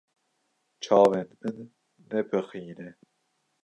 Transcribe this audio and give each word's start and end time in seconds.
Çavên 0.83 1.29
min 1.41 1.57
nepixîne. 2.09 2.89